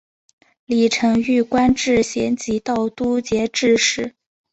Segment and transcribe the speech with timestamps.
[0.65, 4.15] 李澄玉官至咸吉道都节制使。